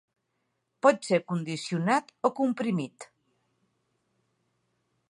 [0.85, 3.07] Pot ser condicionat o comprimit.